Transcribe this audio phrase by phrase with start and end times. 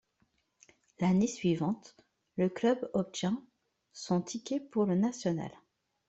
[0.99, 1.95] L'année suivante,
[2.35, 3.39] le club obtient
[3.93, 5.51] son ticket pour le National.